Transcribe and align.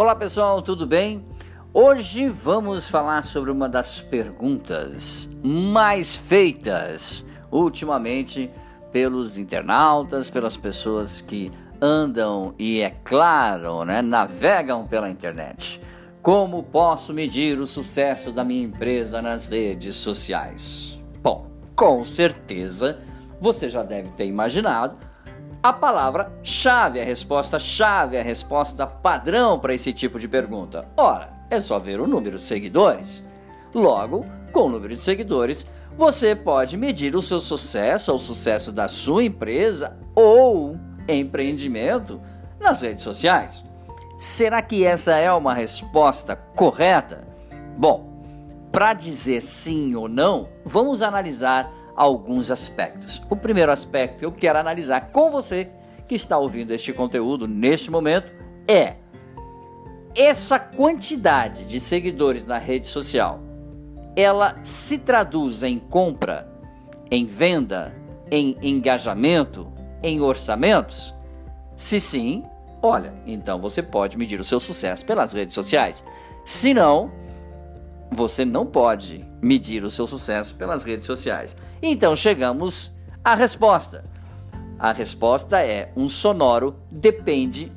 Olá 0.00 0.16
pessoal, 0.16 0.62
tudo 0.62 0.86
bem? 0.86 1.22
Hoje 1.74 2.26
vamos 2.26 2.88
falar 2.88 3.22
sobre 3.22 3.50
uma 3.50 3.68
das 3.68 4.00
perguntas 4.00 5.28
mais 5.44 6.16
feitas 6.16 7.22
ultimamente 7.52 8.50
pelos 8.90 9.36
internautas, 9.36 10.30
pelas 10.30 10.56
pessoas 10.56 11.20
que 11.20 11.50
andam 11.82 12.54
e, 12.58 12.80
é 12.80 12.88
claro, 13.04 13.84
né, 13.84 14.00
navegam 14.00 14.86
pela 14.86 15.10
internet. 15.10 15.78
Como 16.22 16.62
posso 16.62 17.12
medir 17.12 17.60
o 17.60 17.66
sucesso 17.66 18.32
da 18.32 18.42
minha 18.42 18.64
empresa 18.64 19.20
nas 19.20 19.48
redes 19.48 19.96
sociais? 19.96 20.98
Bom, 21.22 21.46
com 21.76 22.06
certeza 22.06 22.98
você 23.38 23.68
já 23.68 23.82
deve 23.82 24.08
ter 24.12 24.24
imaginado 24.24 24.96
a 25.62 25.72
palavra-chave, 25.72 27.00
a 27.00 27.04
resposta-chave, 27.04 28.16
a 28.16 28.22
resposta 28.22 28.86
padrão 28.86 29.58
para 29.58 29.74
esse 29.74 29.92
tipo 29.92 30.18
de 30.18 30.26
pergunta? 30.26 30.88
Ora, 30.96 31.32
é 31.50 31.60
só 31.60 31.78
ver 31.78 32.00
o 32.00 32.06
número 32.06 32.38
de 32.38 32.44
seguidores. 32.44 33.22
Logo, 33.74 34.24
com 34.52 34.62
o 34.62 34.68
número 34.70 34.96
de 34.96 35.04
seguidores, 35.04 35.66
você 35.96 36.34
pode 36.34 36.76
medir 36.76 37.14
o 37.14 37.20
seu 37.20 37.38
sucesso 37.40 38.10
ou 38.10 38.16
o 38.16 38.20
sucesso 38.20 38.72
da 38.72 38.88
sua 38.88 39.24
empresa 39.24 39.98
ou 40.14 40.78
empreendimento 41.06 42.20
nas 42.58 42.80
redes 42.80 43.04
sociais. 43.04 43.62
Será 44.16 44.62
que 44.62 44.84
essa 44.84 45.14
é 45.16 45.30
uma 45.30 45.52
resposta 45.52 46.36
correta? 46.36 47.26
Bom, 47.76 48.10
para 48.72 48.94
dizer 48.94 49.42
sim 49.42 49.94
ou 49.94 50.08
não, 50.08 50.48
vamos 50.64 51.02
analisar 51.02 51.70
alguns 52.00 52.50
aspectos. 52.50 53.20
O 53.28 53.36
primeiro 53.36 53.70
aspecto 53.70 54.20
que 54.20 54.24
eu 54.24 54.32
quero 54.32 54.58
analisar 54.58 55.10
com 55.10 55.30
você 55.30 55.68
que 56.08 56.14
está 56.14 56.38
ouvindo 56.38 56.72
este 56.72 56.94
conteúdo 56.94 57.46
neste 57.46 57.90
momento 57.90 58.32
é 58.66 58.94
essa 60.16 60.58
quantidade 60.58 61.66
de 61.66 61.78
seguidores 61.78 62.46
na 62.46 62.56
rede 62.56 62.88
social. 62.88 63.42
Ela 64.16 64.56
se 64.62 64.96
traduz 64.96 65.62
em 65.62 65.78
compra, 65.78 66.50
em 67.10 67.26
venda, 67.26 67.94
em 68.30 68.56
engajamento, 68.62 69.70
em 70.02 70.22
orçamentos? 70.22 71.14
Se 71.76 72.00
sim, 72.00 72.42
olha, 72.80 73.12
então 73.26 73.60
você 73.60 73.82
pode 73.82 74.16
medir 74.16 74.40
o 74.40 74.44
seu 74.44 74.58
sucesso 74.58 75.04
pelas 75.04 75.34
redes 75.34 75.54
sociais. 75.54 76.02
Se 76.46 76.72
não, 76.72 77.12
você 78.10 78.44
não 78.44 78.66
pode 78.66 79.24
medir 79.40 79.84
o 79.84 79.90
seu 79.90 80.06
sucesso 80.06 80.54
pelas 80.54 80.84
redes 80.84 81.06
sociais. 81.06 81.56
Então 81.80 82.16
chegamos 82.16 82.92
à 83.24 83.34
resposta. 83.34 84.04
A 84.78 84.92
resposta 84.92 85.62
é 85.62 85.92
um 85.94 86.08
sonoro 86.08 86.74
depende 86.90 87.70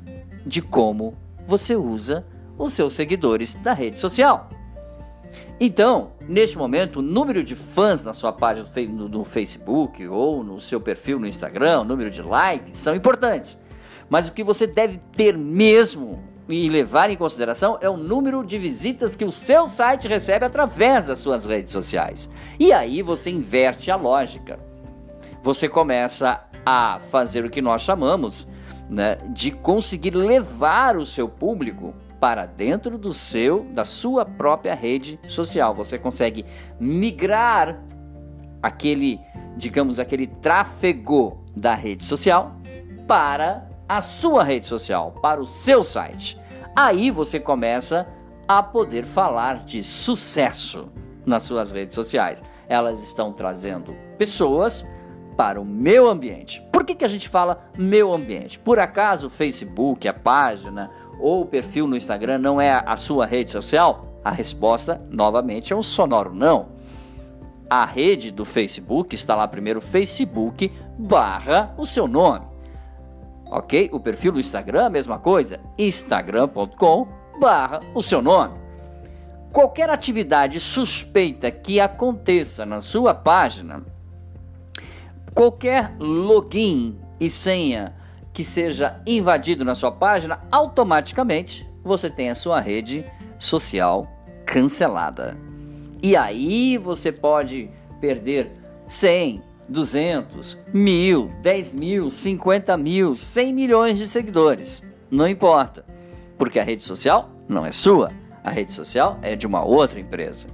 de 0.44 0.60
como 0.60 1.16
você 1.46 1.76
usa 1.76 2.26
os 2.58 2.72
seus 2.72 2.94
seguidores 2.94 3.54
da 3.56 3.72
rede 3.72 3.98
social. 3.98 4.48
Então, 5.60 6.12
neste 6.20 6.58
momento, 6.58 6.98
o 6.98 7.02
número 7.02 7.44
de 7.44 7.54
fãs 7.54 8.04
na 8.04 8.12
sua 8.12 8.32
página 8.32 8.66
no 9.08 9.24
Facebook 9.24 10.06
ou 10.06 10.42
no 10.42 10.60
seu 10.60 10.80
perfil 10.80 11.18
no 11.18 11.26
Instagram, 11.26 11.80
o 11.80 11.84
número 11.84 12.10
de 12.10 12.22
likes 12.22 12.78
são 12.78 12.94
importantes. 12.94 13.58
Mas 14.08 14.28
o 14.28 14.32
que 14.32 14.42
você 14.42 14.66
deve 14.66 14.98
ter 14.98 15.36
mesmo 15.36 16.22
e 16.48 16.68
levar 16.68 17.10
em 17.10 17.16
consideração 17.16 17.78
é 17.80 17.88
o 17.88 17.96
número 17.96 18.44
de 18.44 18.58
visitas 18.58 19.16
que 19.16 19.24
o 19.24 19.32
seu 19.32 19.66
site 19.66 20.06
recebe 20.06 20.44
através 20.44 21.06
das 21.06 21.18
suas 21.18 21.44
redes 21.44 21.72
sociais. 21.72 22.28
E 22.58 22.72
aí 22.72 23.02
você 23.02 23.30
inverte 23.30 23.90
a 23.90 23.96
lógica. 23.96 24.58
Você 25.42 25.68
começa 25.68 26.44
a 26.64 27.00
fazer 27.10 27.44
o 27.44 27.50
que 27.50 27.62
nós 27.62 27.82
chamamos 27.82 28.48
né, 28.88 29.18
de 29.30 29.50
conseguir 29.50 30.14
levar 30.14 30.96
o 30.96 31.06
seu 31.06 31.28
público 31.28 31.94
para 32.20 32.46
dentro 32.46 32.96
do 32.96 33.12
seu, 33.12 33.64
da 33.72 33.84
sua 33.84 34.24
própria 34.24 34.74
rede 34.74 35.18
social. 35.28 35.74
Você 35.74 35.98
consegue 35.98 36.44
migrar 36.78 37.82
aquele, 38.62 39.20
digamos, 39.56 39.98
aquele 39.98 40.26
tráfego 40.26 41.44
da 41.54 41.74
rede 41.74 42.04
social 42.04 42.56
para 43.06 43.68
a 43.88 44.00
sua 44.00 44.42
rede 44.42 44.66
social, 44.66 45.12
para 45.20 45.40
o 45.40 45.46
seu 45.46 45.84
site. 45.84 46.38
Aí 46.76 47.08
você 47.08 47.38
começa 47.38 48.08
a 48.48 48.60
poder 48.60 49.04
falar 49.04 49.64
de 49.64 49.82
sucesso 49.84 50.88
nas 51.24 51.44
suas 51.44 51.70
redes 51.70 51.94
sociais. 51.94 52.42
Elas 52.68 53.00
estão 53.00 53.32
trazendo 53.32 53.94
pessoas 54.18 54.84
para 55.36 55.60
o 55.60 55.64
meu 55.64 56.08
ambiente. 56.08 56.60
Por 56.72 56.84
que, 56.84 56.96
que 56.96 57.04
a 57.04 57.08
gente 57.08 57.28
fala 57.28 57.70
meu 57.78 58.12
ambiente? 58.12 58.58
Por 58.58 58.80
acaso 58.80 59.28
o 59.28 59.30
Facebook, 59.30 60.08
a 60.08 60.12
página 60.12 60.90
ou 61.20 61.42
o 61.42 61.46
perfil 61.46 61.86
no 61.86 61.96
Instagram 61.96 62.38
não 62.38 62.60
é 62.60 62.82
a 62.84 62.96
sua 62.96 63.24
rede 63.24 63.52
social? 63.52 64.20
A 64.24 64.32
resposta, 64.32 65.00
novamente, 65.08 65.72
é 65.72 65.76
um 65.76 65.82
sonoro 65.82 66.34
não. 66.34 66.70
A 67.70 67.84
rede 67.84 68.32
do 68.32 68.44
Facebook 68.44 69.14
está 69.14 69.36
lá 69.36 69.46
primeiro, 69.46 69.80
Facebook 69.80 70.72
barra 70.98 71.72
o 71.78 71.86
seu 71.86 72.08
nome 72.08 72.53
ok? 73.58 73.90
O 73.92 74.00
perfil 74.00 74.32
do 74.32 74.40
Instagram, 74.40 74.86
a 74.86 74.90
mesma 74.90 75.18
coisa, 75.18 75.60
instagram.com 75.78 77.08
barra 77.38 77.80
o 77.94 78.02
seu 78.02 78.20
nome. 78.20 78.58
Qualquer 79.52 79.88
atividade 79.88 80.58
suspeita 80.58 81.50
que 81.50 81.78
aconteça 81.78 82.66
na 82.66 82.80
sua 82.80 83.14
página, 83.14 83.84
qualquer 85.32 85.94
login 85.98 86.98
e 87.20 87.30
senha 87.30 87.94
que 88.32 88.42
seja 88.42 89.00
invadido 89.06 89.64
na 89.64 89.76
sua 89.76 89.92
página, 89.92 90.40
automaticamente 90.50 91.68
você 91.84 92.10
tem 92.10 92.30
a 92.30 92.34
sua 92.34 92.58
rede 92.58 93.04
social 93.38 94.08
cancelada. 94.44 95.38
E 96.02 96.16
aí 96.16 96.76
você 96.76 97.12
pode 97.12 97.70
perder 98.00 98.50
100, 98.88 99.40
200, 99.68 100.58
mil, 100.72 101.30
10 101.42 101.74
mil, 101.74 102.10
50 102.10 102.76
mil, 102.76 103.14
100 103.14 103.52
milhões 103.52 103.98
de 103.98 104.06
seguidores. 104.06 104.82
Não 105.10 105.28
importa, 105.28 105.84
porque 106.38 106.58
a 106.58 106.64
rede 106.64 106.82
social 106.82 107.30
não 107.48 107.64
é 107.64 107.72
sua, 107.72 108.10
a 108.42 108.50
rede 108.50 108.72
social 108.72 109.18
é 109.22 109.34
de 109.34 109.46
uma 109.46 109.64
outra 109.64 109.98
empresa. 109.98 110.48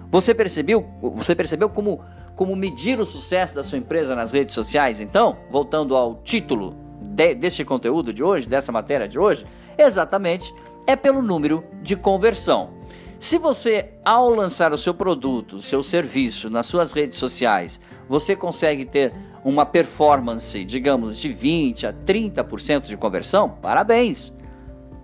Você 0.10 0.34
percebeu, 0.34 0.86
você 1.16 1.34
percebeu 1.34 1.70
como, 1.70 2.02
como 2.36 2.56
medir 2.56 3.00
o 3.00 3.06
sucesso 3.06 3.56
da 3.56 3.64
sua 3.64 3.78
empresa 3.78 4.16
nas 4.16 4.32
redes 4.32 4.54
sociais? 4.54 5.00
Então, 5.00 5.38
voltando 5.50 5.96
ao 5.96 6.16
título 6.16 6.76
de, 7.02 7.34
deste 7.34 7.64
conteúdo 7.64 8.14
de 8.14 8.24
hoje, 8.24 8.48
dessa 8.48 8.72
matéria 8.72 9.08
de 9.08 9.18
hoje, 9.18 9.46
exatamente 9.78 10.54
é 10.86 10.96
pelo 10.96 11.22
número 11.22 11.64
de 11.82 11.96
conversão. 11.96 12.81
Se 13.22 13.38
você, 13.38 13.92
ao 14.04 14.32
lançar 14.32 14.74
o 14.74 14.78
seu 14.80 14.96
produto, 14.96 15.58
o 15.58 15.62
seu 15.62 15.84
serviço 15.84 16.50
nas 16.50 16.66
suas 16.66 16.92
redes 16.92 17.20
sociais, 17.20 17.80
você 18.10 18.36
consegue 18.36 18.84
ter 18.84 19.14
uma 19.46 19.64
performance, 19.64 20.66
digamos, 20.66 21.20
de 21.20 21.32
20 21.32 21.86
a 21.86 21.94
30% 21.94 22.88
de 22.88 22.98
conversão, 22.98 23.48
parabéns! 23.48 24.34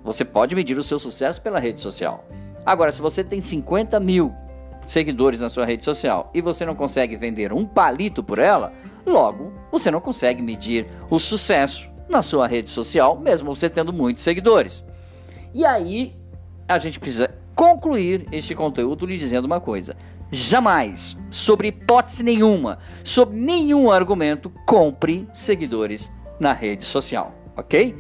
Você 0.04 0.26
pode 0.26 0.56
medir 0.56 0.76
o 0.80 0.82
seu 0.82 0.98
sucesso 0.98 1.40
pela 1.40 1.60
rede 1.60 1.80
social. 1.80 2.28
Agora, 2.66 2.92
se 2.92 3.04
você 3.04 3.24
tem 3.24 3.40
50 3.40 4.00
mil 4.00 4.34
seguidores 4.88 5.40
na 5.40 5.48
sua 5.48 5.64
rede 5.64 5.86
social 5.86 6.32
e 6.34 6.42
você 6.42 6.66
não 6.66 6.74
consegue 6.74 7.16
vender 7.16 7.54
um 7.54 7.68
palito 7.68 8.24
por 8.24 8.40
ela, 8.40 8.74
logo 9.06 9.54
você 9.72 9.92
não 9.92 10.02
consegue 10.02 10.42
medir 10.42 10.88
o 11.08 11.20
sucesso 11.20 11.88
na 12.10 12.24
sua 12.24 12.48
rede 12.48 12.72
social, 12.72 13.16
mesmo 13.20 13.54
você 13.54 13.70
tendo 13.70 13.94
muitos 13.94 14.24
seguidores. 14.24 14.84
E 15.54 15.64
aí 15.64 16.18
a 16.68 16.80
gente 16.80 17.00
precisa 17.00 17.46
concluir 17.58 18.28
este 18.32 18.54
conteúdo 18.54 19.08
lhe 19.08 19.18
dizendo 19.18 19.46
uma 19.46 19.60
coisa: 19.60 19.98
jamais, 20.32 21.18
sobre 21.32 21.70
hipótese 21.70 22.24
nenhuma, 22.24 22.78
sob 23.04 23.36
nenhum 23.36 23.90
argumento, 23.92 24.52
compre 24.66 25.28
seguidores 25.34 26.12
na 26.40 26.54
rede 26.54 26.86
social, 26.86 27.34
ok? 27.58 27.96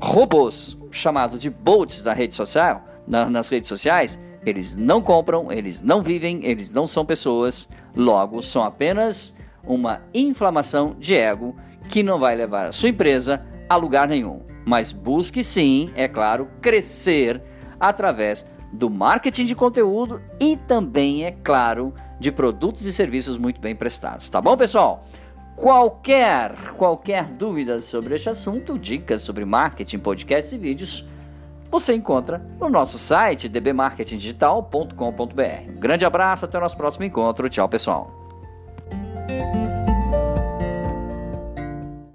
Robôs, 0.00 0.78
chamados 0.92 1.40
de 1.40 1.50
bots 1.50 2.04
na 2.04 2.12
rede 2.12 2.36
social, 2.36 2.86
na, 3.06 3.28
nas 3.28 3.48
redes 3.48 3.68
sociais, 3.68 4.20
eles 4.44 4.76
não 4.76 5.02
compram, 5.02 5.50
eles 5.50 5.82
não 5.82 6.00
vivem, 6.00 6.44
eles 6.44 6.70
não 6.70 6.86
são 6.86 7.04
pessoas, 7.04 7.68
logo 7.94 8.40
são 8.40 8.62
apenas 8.62 9.34
uma 9.64 10.02
inflamação 10.14 10.94
de 10.96 11.16
ego 11.16 11.56
que 11.88 12.04
não 12.04 12.20
vai 12.20 12.36
levar 12.36 12.66
a 12.66 12.72
sua 12.72 12.90
empresa 12.90 13.44
a 13.68 13.74
lugar 13.74 14.06
nenhum. 14.06 14.42
Mas 14.64 14.92
busque 14.92 15.42
sim, 15.42 15.90
é 15.96 16.06
claro, 16.06 16.48
crescer 16.60 17.42
através 17.80 18.44
do 18.76 18.90
marketing 18.90 19.46
de 19.46 19.54
conteúdo 19.54 20.20
e 20.40 20.56
também, 20.56 21.24
é 21.24 21.32
claro, 21.32 21.94
de 22.20 22.30
produtos 22.30 22.86
e 22.86 22.92
serviços 22.92 23.38
muito 23.38 23.60
bem 23.60 23.74
prestados. 23.74 24.28
Tá 24.28 24.40
bom, 24.40 24.56
pessoal? 24.56 25.04
Qualquer, 25.56 26.52
qualquer 26.76 27.24
dúvida 27.24 27.80
sobre 27.80 28.14
este 28.14 28.28
assunto, 28.28 28.78
dicas 28.78 29.22
sobre 29.22 29.44
marketing, 29.44 29.98
podcasts 29.98 30.52
e 30.52 30.58
vídeos, 30.58 31.04
você 31.70 31.94
encontra 31.94 32.38
no 32.60 32.68
nosso 32.68 32.98
site 32.98 33.48
dbmarketingdigital.com.br. 33.48 35.70
Um 35.70 35.80
grande 35.80 36.04
abraço, 36.04 36.44
até 36.44 36.58
o 36.58 36.60
nosso 36.60 36.76
próximo 36.76 37.04
encontro. 37.04 37.48
Tchau, 37.48 37.68
pessoal. 37.68 38.26